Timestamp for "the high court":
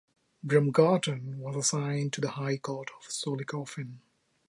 2.21-2.89